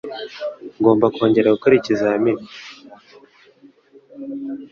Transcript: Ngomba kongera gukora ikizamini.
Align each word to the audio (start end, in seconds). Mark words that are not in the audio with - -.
Ngomba 0.79 1.05
kongera 1.15 1.53
gukora 1.55 1.73
ikizamini. 1.79 2.43